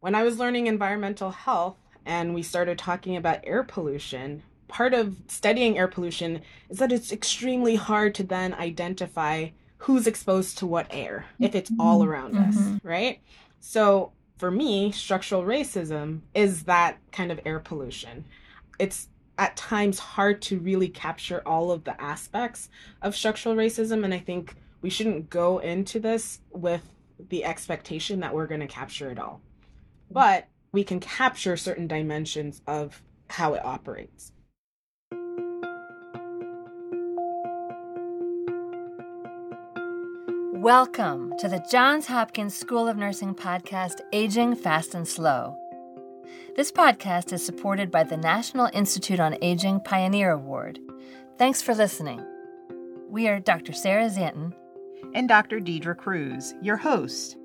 [0.00, 5.16] When I was learning environmental health and we started talking about air pollution, part of
[5.28, 9.48] studying air pollution is that it's extremely hard to then identify
[9.78, 12.10] who's exposed to what air if it's all mm-hmm.
[12.10, 12.76] around mm-hmm.
[12.76, 13.20] us, right?
[13.60, 18.24] So for me, structural racism is that kind of air pollution.
[18.78, 19.08] It's
[19.38, 22.68] at times hard to really capture all of the aspects
[23.02, 24.04] of structural racism.
[24.04, 26.82] And I think we shouldn't go into this with
[27.30, 29.40] the expectation that we're going to capture it all.
[30.10, 34.32] But we can capture certain dimensions of how it operates.
[40.52, 45.56] Welcome to the Johns Hopkins School of Nursing podcast, Aging Fast and Slow.
[46.56, 50.78] This podcast is supported by the National Institute on Aging Pioneer Award.
[51.38, 52.24] Thanks for listening.
[53.08, 53.72] We are Dr.
[53.72, 54.54] Sarah Szanton
[55.14, 55.60] and Dr.
[55.60, 57.36] Deidra Crews, your host.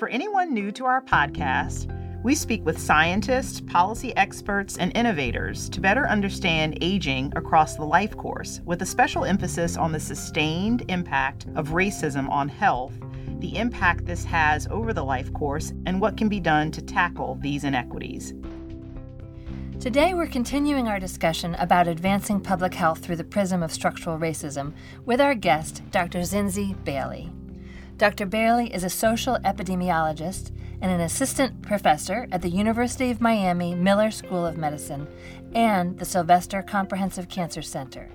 [0.00, 5.80] For anyone new to our podcast, we speak with scientists, policy experts, and innovators to
[5.82, 11.48] better understand aging across the life course, with a special emphasis on the sustained impact
[11.54, 12.94] of racism on health
[13.40, 17.38] the impact this has over the life course, and what can be done to tackle
[17.42, 18.32] these inequities.
[19.80, 24.72] Today, we're continuing our discussion about advancing public health through the prism of structural racism
[25.04, 26.20] with our guest, Dr.
[26.20, 27.30] Zinzi Bailey.
[28.00, 28.24] Dr.
[28.24, 34.10] Bailey is a social epidemiologist and an assistant professor at the University of Miami Miller
[34.10, 35.06] School of Medicine
[35.54, 38.08] and the Sylvester Comprehensive Cancer Center.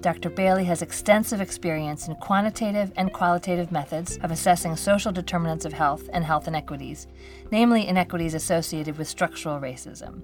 [0.00, 0.30] Dr.
[0.30, 6.08] Bailey has extensive experience in quantitative and qualitative methods of assessing social determinants of health
[6.12, 7.08] and health inequities,
[7.50, 10.20] namely inequities associated with structural racism.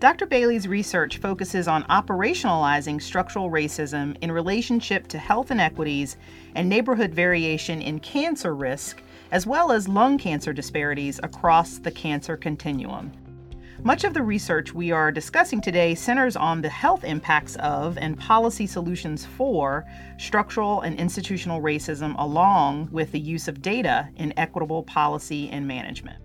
[0.00, 0.26] Dr.
[0.26, 6.16] Bailey's research focuses on operationalizing structural racism in relationship to health inequities
[6.54, 12.36] and neighborhood variation in cancer risk, as well as lung cancer disparities across the cancer
[12.36, 13.10] continuum.
[13.82, 18.16] Much of the research we are discussing today centers on the health impacts of and
[18.16, 19.84] policy solutions for
[20.16, 26.22] structural and institutional racism, along with the use of data in equitable policy and management.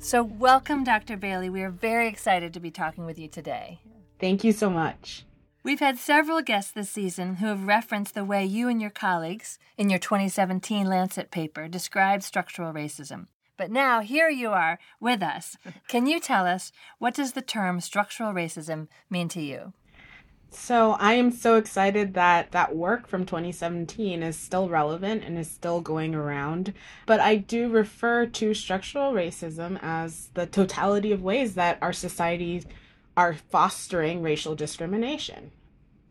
[0.00, 1.16] So, welcome, Dr.
[1.16, 1.50] Bailey.
[1.50, 3.80] We are very excited to be talking with you today.
[4.20, 5.24] Thank you so much.
[5.64, 9.58] We've had several guests this season who have referenced the way you and your colleagues
[9.76, 13.26] in your 2017 Lancet paper described structural racism.
[13.56, 15.56] But now here you are with us.
[15.88, 19.72] Can you tell us what does the term structural racism mean to you?
[20.50, 25.50] So I am so excited that that work from 2017 is still relevant and is
[25.50, 26.72] still going around.
[27.06, 32.66] But I do refer to structural racism as the totality of ways that our societies
[33.16, 35.50] are fostering racial discrimination.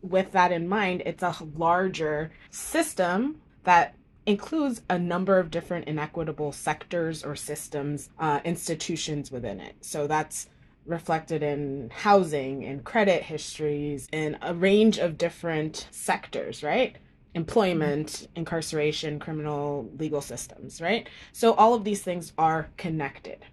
[0.02, 3.96] With that in mind, it's a larger system that
[4.26, 9.76] includes a number of different inequitable sectors or systems, uh, institutions within it.
[9.82, 10.50] So that's
[10.88, 16.96] reflected in housing, in credit histories, in a range of different sectors, right?
[17.36, 21.08] Employment, incarceration, criminal legal systems, right?
[21.34, 23.46] So all of these things are connected.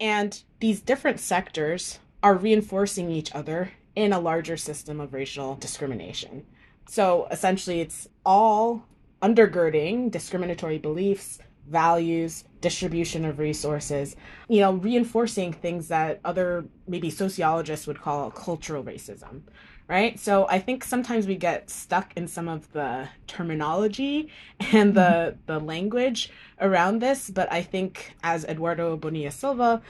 [0.00, 6.44] And these different sectors are reinforcing each other in a larger system of racial discrimination.
[6.88, 8.84] So essentially, it's all
[9.22, 11.38] undergirding discriminatory beliefs,
[11.70, 14.16] values, distribution of resources,
[14.48, 19.42] you know, reinforcing things that other maybe sociologists would call cultural racism,
[19.88, 20.18] right?
[20.18, 24.30] So I think sometimes we get stuck in some of the terminology
[24.72, 25.38] and the mm-hmm.
[25.46, 29.80] the language around this, but I think as Eduardo Bonilla Silva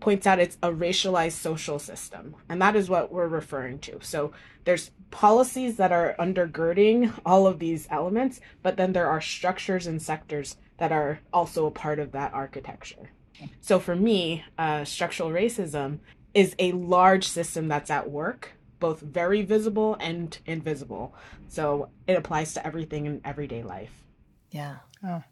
[0.00, 4.32] points out it's a racialized social system and that is what we're referring to so
[4.64, 10.02] there's policies that are undergirding all of these elements but then there are structures and
[10.02, 13.10] sectors that are also a part of that architecture
[13.60, 15.98] so for me uh, structural racism
[16.34, 21.14] is a large system that's at work both very visible and invisible
[21.48, 24.04] so it applies to everything in everyday life
[24.50, 25.22] yeah oh.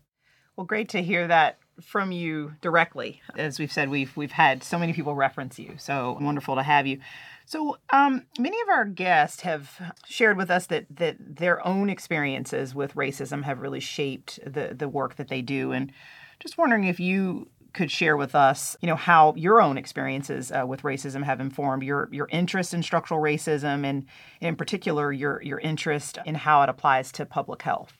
[0.56, 3.21] well great to hear that from you directly.
[3.37, 6.87] As we've said, we've we've had so many people reference you, so wonderful to have
[6.87, 7.00] you.
[7.46, 12.75] So um, many of our guests have shared with us that that their own experiences
[12.75, 15.93] with racism have really shaped the the work that they do, and
[16.41, 20.64] just wondering if you could share with us, you know, how your own experiences uh,
[20.67, 24.06] with racism have informed your your interest in structural racism, and
[24.40, 27.99] in particular your your interest in how it applies to public health.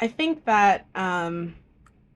[0.00, 0.86] I think that.
[0.94, 1.56] Um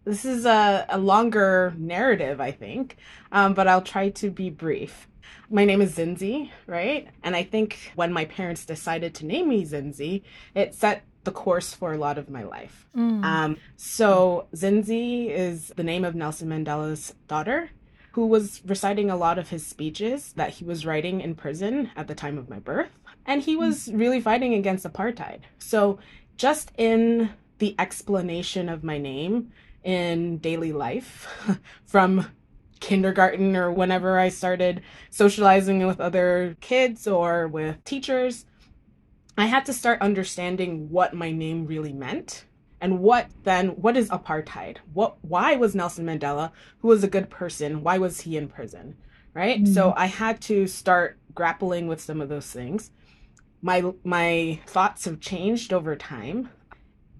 [0.05, 2.97] this is a, a longer narrative, I think,
[3.33, 5.07] um, but I'll try to be brief.
[5.49, 7.09] My name is Zinzi, right?
[7.23, 10.23] And I think when my parents decided to name me Zinzi,
[10.55, 12.87] it set the course for a lot of my life.
[12.97, 13.25] Mm.
[13.25, 17.71] Um, so Zinzi is the name of Nelson Mandela's daughter,
[18.13, 22.09] who was reciting a lot of his speeches that he was writing in prison at
[22.09, 22.91] the time of my birth.
[23.27, 25.41] And he was really fighting against apartheid.
[25.59, 25.99] So
[26.37, 29.53] just in the explanation of my name
[29.85, 31.29] in daily life
[31.87, 32.27] from
[32.81, 38.47] kindergarten or whenever I started socializing with other kids or with teachers,
[39.39, 42.45] I had to start understanding what my name really meant
[42.81, 44.79] and what then what is apartheid?
[44.93, 48.97] What why was Nelson Mandela, who was a good person, why was he in prison?
[49.35, 49.63] Right?
[49.63, 49.73] Mm-hmm.
[49.73, 52.91] So I had to start grappling with some of those things.
[53.63, 56.49] My my thoughts have changed over time,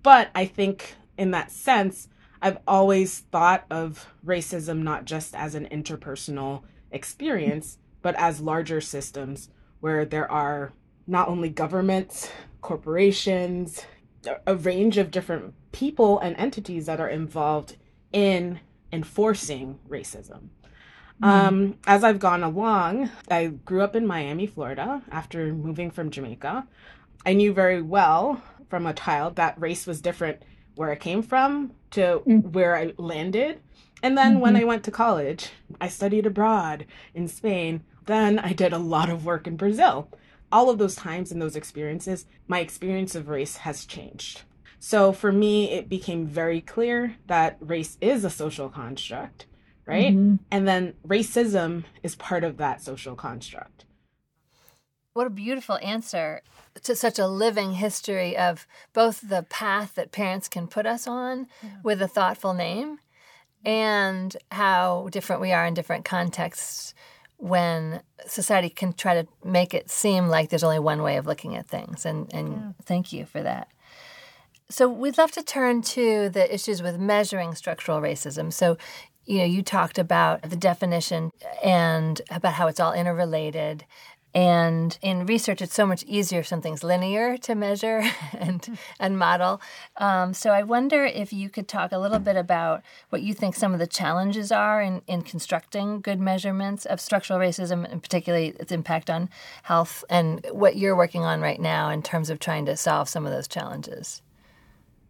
[0.03, 2.09] but I think in that sense,
[2.43, 9.51] I've always thought of racism not just as an interpersonal experience, but as larger systems
[9.81, 10.73] where there are
[11.07, 13.85] not only governments, corporations,
[14.47, 17.77] a range of different people and entities that are involved
[18.13, 18.61] in
[18.93, 20.49] enforcing racism.
[21.23, 21.27] Mm.
[21.27, 26.67] Um, as I've gone along, I grew up in Miami, Florida, after moving from Jamaica.
[27.27, 30.43] I knew very well from a child that race was different
[30.75, 32.53] where I came from to mm.
[32.53, 33.61] where I landed.
[34.03, 34.41] And then mm-hmm.
[34.41, 35.51] when I went to college,
[35.81, 37.83] I studied abroad in Spain.
[38.07, 40.09] Then I did a lot of work in Brazil
[40.53, 44.43] all of those times and those experiences, my experience of race has changed.
[44.79, 49.47] So for me, it became very clear that race is a social construct,
[49.87, 50.13] right?
[50.13, 50.37] Mm-hmm.
[50.51, 53.85] And then racism is part of that social construct.
[55.13, 56.43] What a beautiful answer
[56.83, 61.49] to such a living history of both the path that parents can put us on
[61.63, 61.71] yeah.
[61.83, 62.99] with a thoughtful name
[63.65, 66.95] and how different we are in different contexts
[67.39, 71.57] when society can try to make it seem like there's only one way of looking
[71.57, 72.07] at things.
[72.07, 72.73] And, and yeah.
[72.85, 73.69] thank you for that.
[74.69, 78.53] So we'd love to turn to the issues with measuring structural racism.
[78.53, 78.77] So,
[79.25, 81.33] you know, you talked about the definition
[81.65, 83.85] and about how it's all interrelated
[84.33, 89.61] and in research, it's so much easier if something's linear to measure and and model.
[89.97, 93.57] Um, so I wonder if you could talk a little bit about what you think
[93.57, 98.49] some of the challenges are in, in constructing good measurements of structural racism, and particularly
[98.61, 99.29] its impact on
[99.65, 103.27] health, and what you're working on right now in terms of trying to solve some
[103.27, 104.23] of those challenges.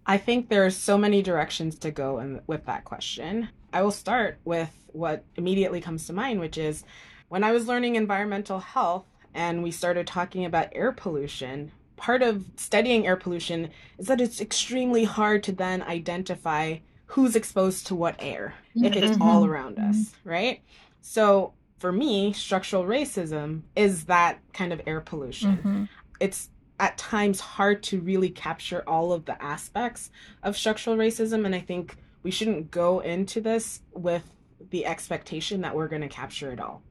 [0.07, 3.51] I think there's so many directions to go in, with that question.
[3.73, 6.85] I will start with what immediately comes to mind, which is
[7.29, 9.05] when I was learning environmental health
[9.35, 14.41] and we started talking about air pollution, part of studying air pollution is that it's
[14.41, 19.23] extremely hard to then identify who's exposed to what air if it's mm-hmm.
[19.23, 20.29] all around us, mm-hmm.
[20.29, 20.63] right?
[21.01, 25.57] So for me, structural racism is that kind of air pollution.
[25.57, 25.85] Mm-hmm.
[26.21, 30.11] It's at times hard to really capture all of the aspects
[30.43, 31.45] of structural racism.
[31.45, 34.25] And I think we shouldn't go into this with
[34.71, 36.83] the expectation that we're going to capture it all.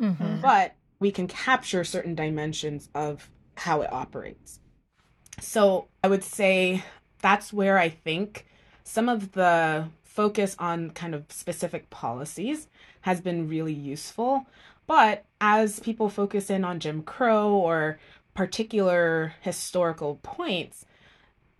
[0.00, 0.40] Mm-hmm.
[0.40, 4.60] But we can capture certain dimensions of how it operates.
[5.40, 6.84] So I would say
[7.20, 8.46] that's where I think
[8.84, 12.68] some of the focus on kind of specific policies
[13.02, 14.46] has been really useful.
[14.86, 17.98] But as people focus in on Jim Crow or
[18.34, 20.86] particular historical points,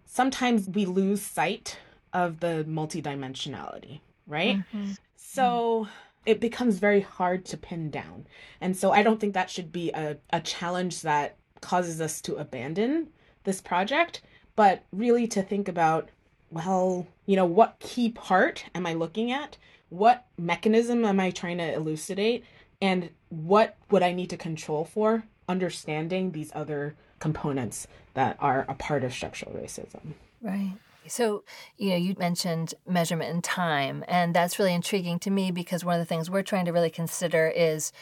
[0.07, 1.79] sometimes we lose sight
[2.13, 4.57] of the multidimensionality, right?
[4.57, 4.93] Mm-hmm.
[5.17, 5.89] So
[6.29, 8.27] it becomes very hard to pin down.
[8.61, 12.37] And so I don't think that should be a, a challenge that causes us to
[12.37, 13.09] abandon
[13.45, 14.21] this project,
[14.55, 16.11] but really to think about,
[16.51, 19.57] well, you know, what key part am I looking at?
[19.89, 22.45] What mechanism am I trying to elucidate?
[22.83, 28.75] And what would I need to control for understanding these other components that are a
[28.75, 30.13] part of structural racism?
[30.43, 30.75] Right.
[31.09, 31.45] So,
[31.77, 35.95] you know, you mentioned measurement in time, and that's really intriguing to me because one
[35.95, 37.93] of the things we're trying to really consider is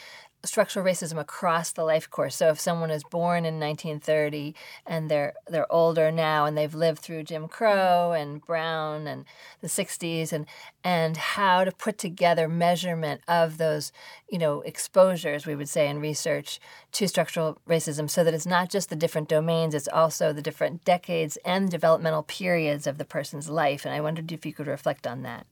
[0.43, 2.35] structural racism across the life course.
[2.35, 6.99] So if someone is born in 1930 and they're they're older now and they've lived
[6.99, 9.25] through Jim Crow and Brown and
[9.61, 10.45] the 60s and
[10.83, 13.91] and how to put together measurement of those,
[14.29, 16.59] you know, exposures we would say in research
[16.93, 20.85] to structural racism so that it's not just the different domains, it's also the different
[20.85, 25.07] decades and developmental periods of the person's life and I wondered if you could reflect
[25.07, 25.45] on that.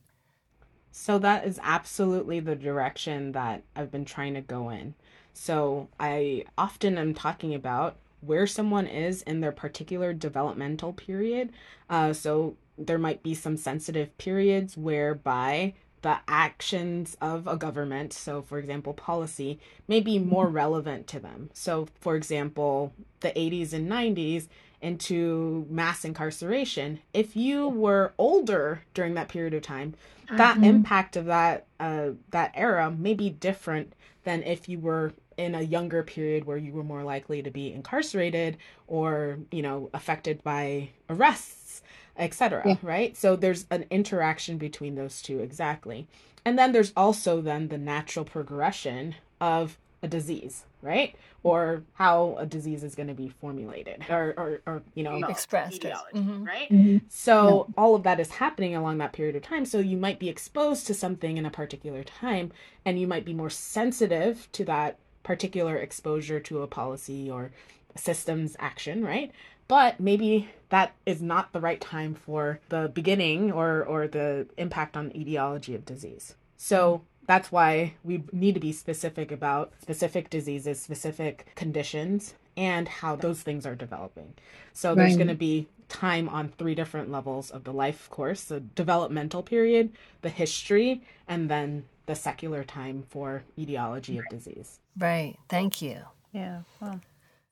[0.98, 4.94] So that is absolutely the direction that I've been trying to go in.
[5.34, 11.52] So I often am talking about where someone is in their particular developmental period.
[11.90, 18.40] Uh, so there might be some sensitive periods whereby the actions of a government, so
[18.40, 21.50] for example, policy, may be more relevant to them.
[21.52, 24.48] So, for example, the 80s and 90s,
[24.80, 27.00] into mass incarceration.
[27.12, 29.94] If you were older during that period of time,
[30.30, 30.64] that mm-hmm.
[30.64, 35.62] impact of that uh, that era may be different than if you were in a
[35.62, 38.56] younger period where you were more likely to be incarcerated
[38.86, 41.82] or you know affected by arrests
[42.16, 42.76] etc yeah.
[42.82, 46.06] right so there's an interaction between those two exactly
[46.44, 52.46] and then there's also then the natural progression of a disease right or how a
[52.46, 56.44] disease is going to be formulated or, or, or you know expressed mm-hmm.
[56.44, 56.98] right mm-hmm.
[57.08, 57.74] so yeah.
[57.76, 60.86] all of that is happening along that period of time so you might be exposed
[60.86, 62.52] to something in a particular time
[62.84, 67.50] and you might be more sensitive to that particular exposure to a policy or
[67.96, 69.32] systems action, right?
[69.66, 74.96] But maybe that is not the right time for the beginning or, or the impact
[74.96, 76.36] on etiology of disease.
[76.56, 83.16] So that's why we need to be specific about specific diseases, specific conditions, and how
[83.16, 84.34] those things are developing.
[84.72, 88.60] So there's going to be time on three different levels of the life course the
[88.60, 89.92] developmental period,
[90.22, 94.80] the history, and then the secular time for etiology of disease.
[94.98, 95.36] Right.
[95.48, 96.00] Thank you.
[96.32, 96.62] Yeah.
[96.80, 97.00] Well.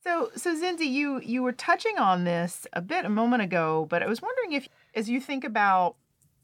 [0.02, 4.02] So, so Zinzi, you you were touching on this a bit a moment ago, but
[4.02, 5.96] I was wondering if, as you think about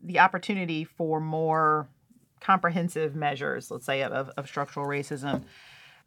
[0.02, 1.88] the opportunity for more
[2.40, 5.42] comprehensive measures, let's say of, of structural racism,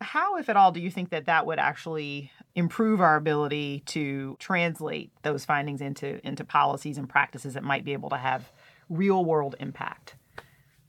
[0.02, 4.36] how, if at all, do you think that that would actually improve our ability to
[4.40, 8.52] translate those findings into into policies and practices that might be able to have
[8.90, 10.16] real world impact?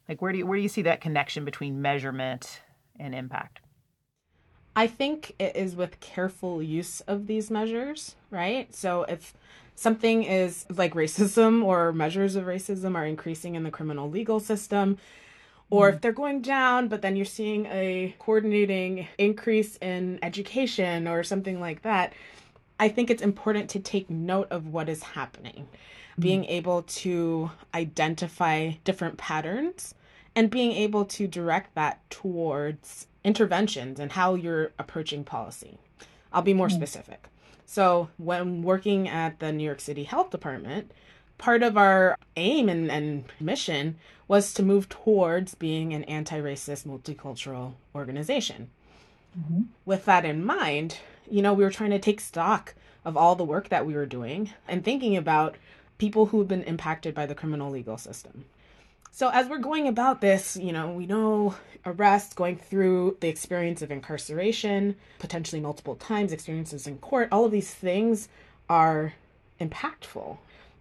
[0.09, 2.63] Like, where do you where do you see that connection between measurement
[2.99, 3.61] and impact?
[4.77, 8.75] I think it is with careful use of these measures, right?
[8.75, 9.35] So if
[9.77, 14.99] something is like racism or measures of racism are increasing in the criminal legal system,
[15.75, 16.01] or if mm.
[16.01, 21.83] they're going down, but then you're seeing a coordinating increase in education or something like
[21.83, 22.13] that,
[22.79, 25.67] I think it's important to take note of what is happening.
[26.13, 26.23] Mm-hmm.
[26.23, 29.95] Being able to identify different patterns
[30.37, 35.79] and being able to direct that towards interventions and how you're approaching policy.
[36.33, 36.77] I'll be more mm-hmm.
[36.77, 37.29] specific.
[37.67, 40.93] So, when working at the New York City Health Department,
[41.39, 43.97] part of our aim and, and mission
[44.29, 48.71] was to move towards being an anti racist multicultural organization.
[49.39, 49.63] Mm-hmm.
[49.85, 50.99] With that in mind,
[51.31, 52.75] you know, we were trying to take stock
[53.05, 55.57] of all the work that we were doing and thinking about
[55.99, 58.45] people who've been impacted by the criminal legal system.
[59.11, 61.55] So as we're going about this, you know, we know
[61.87, 67.53] arrest, going through the experience of incarceration, potentially multiple times, experiences in court, all of
[67.53, 68.29] these things
[68.69, 69.15] are
[69.61, 70.39] impactful.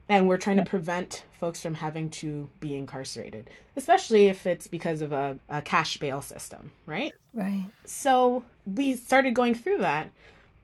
[0.09, 5.01] And we're trying to prevent folks from having to be incarcerated, especially if it's because
[5.01, 7.13] of a, a cash bail system, right?
[7.33, 7.65] Right.
[7.85, 10.11] So we started going through that.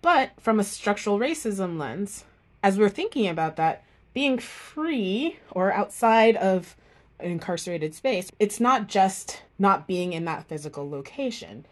[0.01, 2.25] But from a structural racism lens,
[2.63, 6.75] as we're thinking about that, being free or outside of
[7.19, 11.65] an incarcerated space, it's not just not being in that physical location.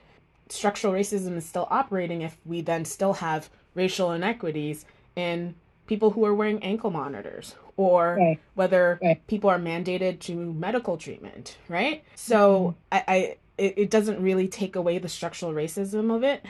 [0.50, 5.56] Structural racism is still operating if we then still have racial inequities in
[5.88, 8.39] people who are wearing ankle monitors or right.
[8.56, 9.25] whether right.
[9.27, 12.03] people are mandated to medical treatment, right?
[12.15, 13.10] So mm-hmm.
[13.10, 16.46] I, I it, it, doesn't really take away the structural racism of it.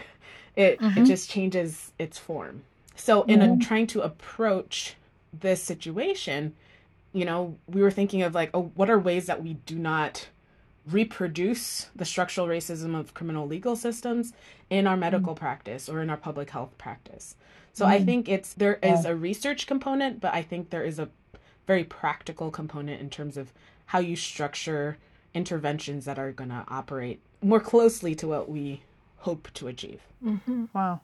[0.56, 1.02] It mm-hmm.
[1.02, 2.64] it just changes its form.
[2.96, 3.62] So in mm-hmm.
[3.62, 4.96] a, trying to approach
[5.32, 6.56] this situation,
[7.14, 10.28] you know, we were thinking of like, oh, what are ways that we do not
[10.92, 14.34] reproduce the structural racism of criminal legal systems
[14.70, 15.38] in our medical mm.
[15.38, 17.36] practice or in our public health practice.
[17.74, 17.90] So mm.
[17.90, 21.10] I think it's there is a research component, but I think there is a
[21.66, 23.52] very practical component in terms of
[23.88, 24.98] how you structure
[25.34, 28.82] interventions that are going to operate more closely to what we
[29.18, 30.02] hope to achieve.
[30.24, 30.66] Mm-hmm.
[30.74, 31.02] Wow.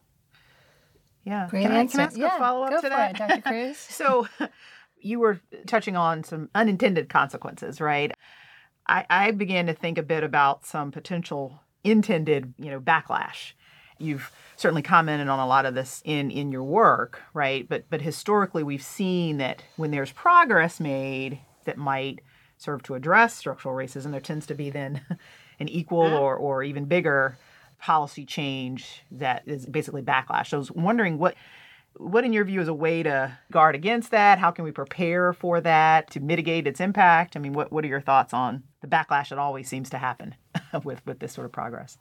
[1.25, 1.47] Yeah.
[1.49, 2.01] Great can answer.
[2.01, 3.11] I, can I ask yeah, a follow up to that?
[3.11, 3.41] It, Dr.
[3.49, 3.77] Crews.
[3.77, 4.27] so
[4.99, 8.11] you were touching on some unintended consequences, right?
[8.87, 13.53] I, I began to think a bit about some potential intended, you know, backlash.
[13.97, 17.67] You've certainly commented on a lot of this in in your work, right?
[17.67, 22.19] But but historically, we've seen that when there's progress made that might
[22.57, 25.01] serve to address structural racism, there tends to be then
[25.59, 26.15] an equal mm-hmm.
[26.15, 27.37] or or even bigger
[27.79, 30.47] policy change that is basically backlash.
[30.47, 31.35] So I was wondering what
[31.97, 34.39] what, in your view, is a way to guard against that?
[34.39, 37.35] How can we prepare for that to mitigate its impact?
[37.35, 40.35] I mean, what, what are your thoughts on the backlash that always seems to happen
[40.83, 41.97] with, with this sort of progress?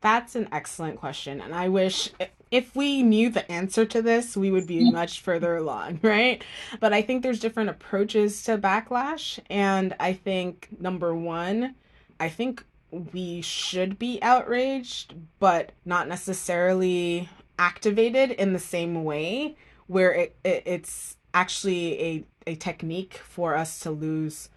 [0.00, 1.40] That's an excellent question.
[1.40, 2.10] And I wish
[2.50, 6.42] if we knew the answer to this, we would be much further along, right?
[6.80, 9.38] But I think there's different approaches to backlash.
[9.50, 11.74] And I think, number one,
[12.20, 12.64] I think
[13.12, 17.28] we should be outraged, but not necessarily
[17.58, 23.78] activated in the same way where it, it it's actually a, a technique for us
[23.80, 24.48] to lose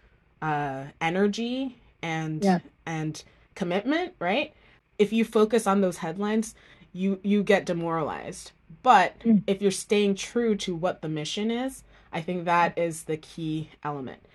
[0.41, 2.59] uh, energy and yeah.
[2.85, 3.23] and
[3.55, 4.53] commitment, right?
[4.97, 6.55] If you focus on those headlines,
[6.93, 8.51] you you get demoralized.
[8.83, 9.43] But mm.
[9.47, 13.69] if you're staying true to what the mission is, I think that is the key
[13.83, 14.25] element.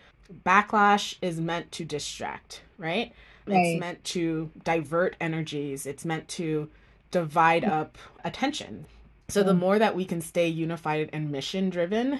[0.45, 3.13] Backlash is meant to distract, right?
[3.47, 3.57] right.
[3.57, 5.87] It's meant to divert energies.
[5.87, 6.69] It's meant to
[7.15, 8.87] divide up attention.
[9.29, 9.61] So the mm.
[9.61, 12.19] more that we can stay unified and mission driven,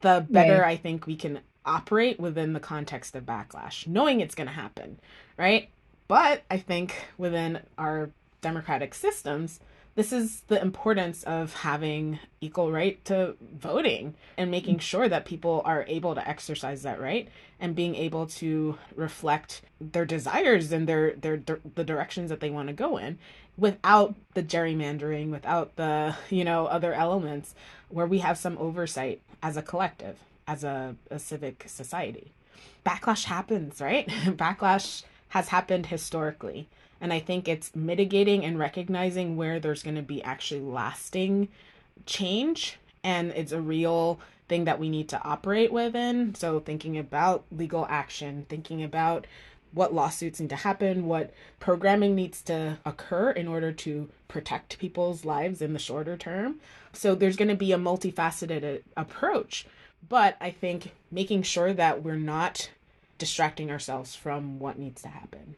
[0.00, 0.72] the better right.
[0.72, 4.98] I think we can operate within the context of backlash, knowing it's going to happen,
[5.36, 5.68] right?
[6.08, 8.10] But I think within our
[8.40, 9.60] democratic systems,
[9.94, 14.80] this is the importance of having equal right to voting and making mm.
[14.80, 17.28] sure that people are able to exercise that right
[17.60, 21.40] and being able to reflect their desires and their their
[21.74, 23.18] the directions that they want to go in
[23.56, 27.54] without the gerrymandering without the you know other elements
[27.88, 32.32] where we have some oversight as a collective as a, a civic society.
[32.84, 34.08] Backlash happens right?
[34.26, 36.68] Backlash has happened historically
[37.00, 41.48] and I think it's mitigating and recognizing where there's going to be actually lasting
[42.06, 46.34] change and it's a real thing that we need to operate within.
[46.34, 49.26] So thinking about legal action, thinking about
[49.72, 55.24] what lawsuits need to happen, what programming needs to occur in order to protect people's
[55.24, 56.60] lives in the shorter term.
[56.92, 59.66] So there's going to be a multifaceted uh, approach,
[60.08, 62.70] but I think making sure that we're not
[63.18, 65.56] distracting ourselves from what needs to happen.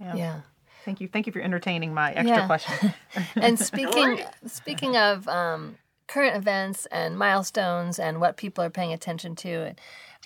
[0.00, 0.16] Yeah.
[0.16, 0.40] yeah.
[0.86, 1.08] Thank you.
[1.08, 2.46] Thank you for entertaining my extra yeah.
[2.46, 2.94] question.
[3.34, 9.34] and speaking speaking of um, current events and milestones and what people are paying attention
[9.34, 9.74] to,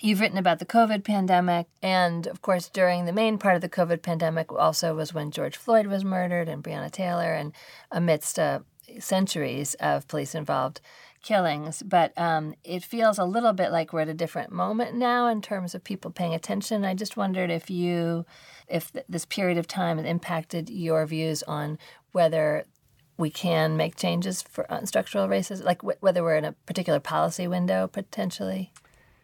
[0.01, 3.69] you've written about the COVID pandemic, and of course, during the main part of the
[3.69, 7.53] COVID pandemic, also was when George Floyd was murdered and Breonna Taylor, and
[7.91, 8.59] amidst uh,
[8.99, 10.79] centuries of police involved
[11.23, 15.27] killings, but um, it feels a little bit like we're at a different moment now
[15.27, 16.83] in terms of people paying attention.
[16.83, 18.25] I just wondered if you,
[18.71, 21.77] if th- this period of time has impacted your views on
[22.11, 22.65] whether
[23.17, 27.47] we can make changes for structural racism, like w- whether we're in a particular policy
[27.47, 28.71] window potentially.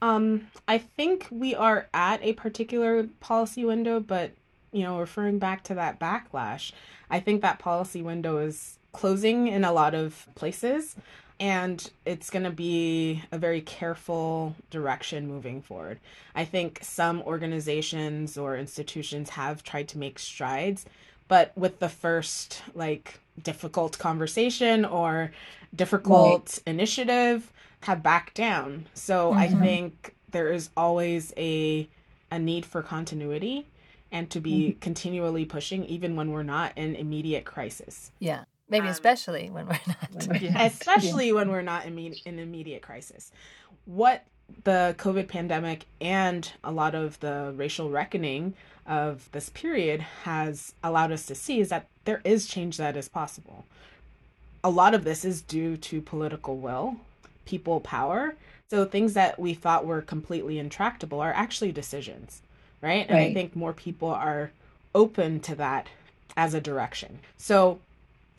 [0.01, 4.31] Um, I think we are at a particular policy window, but
[4.71, 6.71] you know, referring back to that backlash,
[7.09, 10.95] I think that policy window is closing in a lot of places
[11.39, 15.99] and it's going to be a very careful direction moving forward.
[16.35, 20.85] I think some organizations or institutions have tried to make strides,
[21.27, 25.31] but with the first like difficult conversation or
[25.75, 26.63] difficult right.
[26.65, 28.87] initiative have backed down.
[28.93, 29.39] So mm-hmm.
[29.39, 31.87] I think there is always a
[32.29, 33.65] a need for continuity
[34.11, 34.79] and to be mm-hmm.
[34.79, 38.11] continually pushing even when we're not in immediate crisis.
[38.19, 38.43] Yeah.
[38.69, 39.79] Maybe um, especially when we're
[40.31, 40.61] not.
[40.61, 43.31] especially when we're not in, in immediate crisis.
[43.85, 44.25] What
[44.63, 48.53] the COVID pandemic and a lot of the racial reckoning
[48.85, 53.09] of this period has allowed us to see is that there is change that is
[53.09, 53.65] possible.
[54.63, 56.97] A lot of this is due to political will,
[57.45, 58.35] people power.
[58.69, 62.41] So things that we thought were completely intractable are actually decisions,
[62.81, 63.05] right?
[63.07, 63.31] And right.
[63.31, 64.51] I think more people are
[64.95, 65.87] open to that
[66.35, 67.19] as a direction.
[67.37, 67.79] So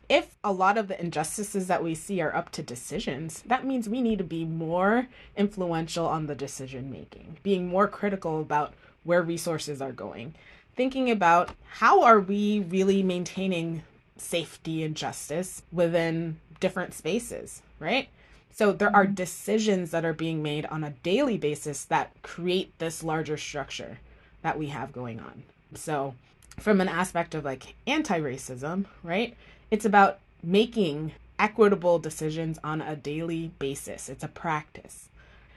[0.08, 3.88] if a lot of the injustices that we see are up to decisions, that means
[3.88, 8.72] we need to be more influential on the decision making, being more critical about
[9.04, 10.34] where resources are going,
[10.74, 13.82] thinking about how are we really maintaining
[14.16, 18.08] safety and justice within different spaces, right?
[18.50, 19.14] So there are mm-hmm.
[19.14, 23.98] decisions that are being made on a daily basis that create this larger structure
[24.42, 25.44] that we have going on.
[25.74, 26.14] So
[26.58, 29.36] from an aspect of like anti-racism, right?
[29.70, 34.08] It's about making equitable decisions on a daily basis.
[34.08, 35.08] It's a practice.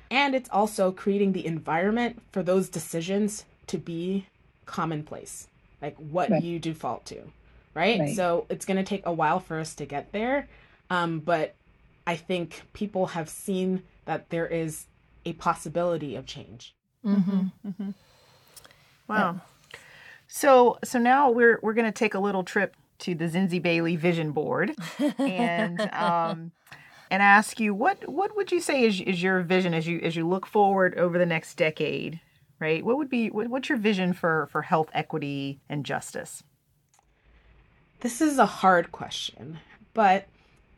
[0.10, 4.28] And it's also creating the environment for those decisions to be
[4.66, 5.48] commonplace,
[5.82, 6.44] like what right.
[6.44, 7.22] you default to,
[7.74, 8.00] right?
[8.00, 8.16] right.
[8.16, 10.48] So it's going to take a while for us to get there.
[10.90, 11.56] Um, but
[12.06, 14.86] I think people have seen that there is
[15.26, 16.76] a possibility of change.
[17.06, 17.40] Mm-hmm.
[17.68, 17.90] Mm-hmm.
[19.08, 19.40] Wow.
[19.74, 19.80] Yeah.
[20.28, 23.96] So so now we're we're going to take a little trip to the Zinzi Bailey
[23.96, 24.74] Vision Board
[25.18, 26.52] and um,
[27.10, 30.16] and ask you what what would you say is, is your vision as you as
[30.16, 32.20] you look forward over the next decade,
[32.60, 32.84] right?
[32.84, 36.44] What would be what, what's your vision for for health equity and justice?
[38.00, 39.60] This is a hard question,
[39.94, 40.28] but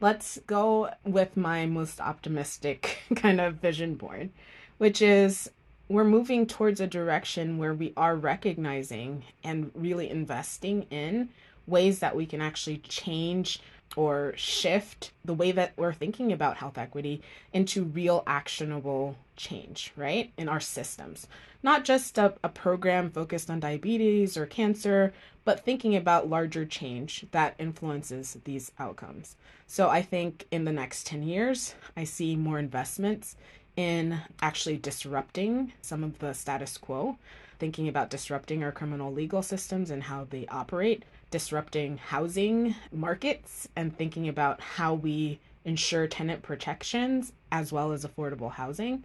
[0.02, 4.32] let's go with my most optimistic kind of vision board,
[4.78, 5.50] which is
[5.88, 11.30] we're moving towards a direction where we are recognizing and really investing in
[11.68, 13.60] ways that we can actually change
[13.96, 17.22] or shift the way that we're thinking about health equity
[17.52, 21.28] into real actionable change, right, in our systems.
[21.62, 25.14] Not just a, a program focused on diabetes or cancer,
[25.46, 29.36] but thinking about larger change that influences these outcomes.
[29.68, 33.36] So I think in the next 10 years, I see more investments
[33.76, 37.18] in actually disrupting some of the status quo,
[37.60, 43.98] thinking about disrupting our criminal legal systems and how they operate, disrupting housing markets, and
[43.98, 49.04] thinking about how we ensure tenant protections as well as affordable housing.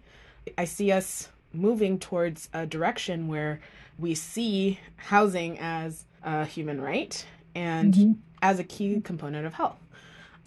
[0.58, 3.60] I see us moving towards a direction where
[3.98, 8.12] we see housing as a human right and mm-hmm.
[8.42, 9.78] as a key component of health.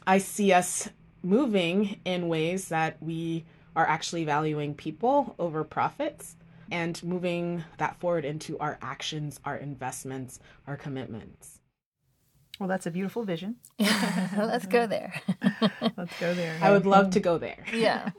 [0.06, 0.88] I see us
[1.24, 3.44] moving in ways that we
[3.76, 6.36] are actually valuing people over profits
[6.70, 11.61] and moving that forward into our actions, our investments, our commitments.
[12.62, 13.56] Well, that's a beautiful vision.
[13.80, 15.20] Let's go there.
[15.98, 16.56] Let's go there.
[16.62, 17.66] I would love to go there.
[17.74, 18.12] yeah.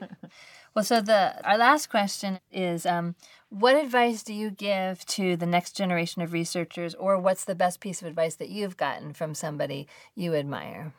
[0.75, 3.15] Well, so the our last question is, um,
[3.47, 7.79] what advice do you give to the next generation of researchers, or what's the best
[7.79, 10.91] piece of advice that you've gotten from somebody you admire?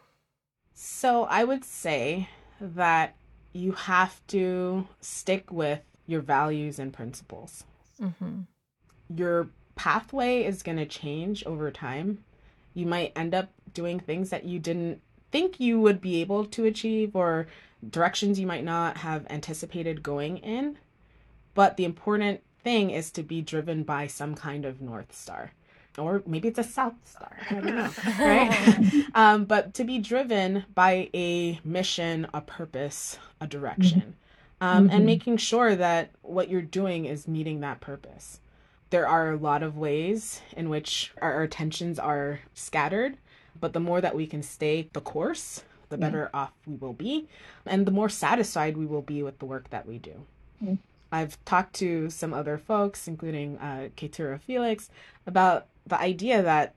[0.72, 3.14] So I would say that
[3.52, 7.64] you have to stick with your values and principles.
[8.00, 8.44] Mm-hmm.
[9.14, 12.24] Your pathway is going to change over time.
[12.74, 16.64] You might end up doing things that you didn't think you would be able to
[16.64, 17.46] achieve or
[17.90, 20.78] directions you might not have anticipated going in.
[21.54, 25.52] But the important thing is to be driven by some kind of North Star.
[25.96, 27.36] Or maybe it's a South Star.
[27.50, 27.90] I don't know.
[28.18, 29.04] right?
[29.14, 34.00] um, but to be driven by a mission, a purpose, a direction.
[34.00, 34.10] Mm-hmm.
[34.60, 34.96] Um, mm-hmm.
[34.96, 38.40] And making sure that what you're doing is meeting that purpose.
[38.94, 43.16] There are a lot of ways in which our attentions are scattered,
[43.60, 47.26] but the more that we can stay the course, the better off we will be,
[47.66, 50.24] and the more satisfied we will be with the work that we do.
[50.62, 50.74] Mm-hmm.
[51.10, 53.88] I've talked to some other folks, including uh,
[54.46, 54.90] Felix,
[55.26, 56.76] about the idea that,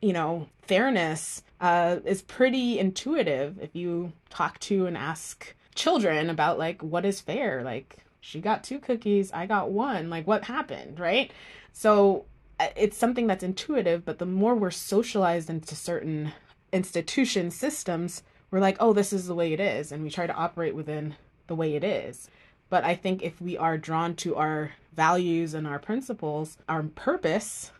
[0.00, 6.56] you know, fairness uh, is pretty intuitive if you talk to and ask children about,
[6.56, 7.64] like, what is fair?
[7.64, 10.08] Like, she got two cookies, I got one.
[10.08, 11.32] Like, what happened, right?
[11.72, 12.24] So
[12.60, 16.32] uh, it's something that's intuitive, but the more we're socialized into certain
[16.72, 19.90] institution systems, we're like, oh, this is the way it is.
[19.90, 21.16] And we try to operate within
[21.48, 22.30] the way it is.
[22.70, 27.72] But I think if we are drawn to our values and our principles, our purpose,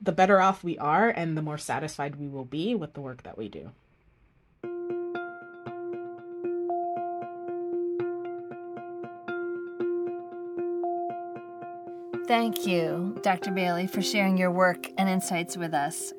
[0.00, 3.22] the better off we are and the more satisfied we will be with the work
[3.24, 3.70] that we do.
[12.30, 13.50] Thank you, Dr.
[13.50, 16.12] Bailey, for sharing your work and insights with us.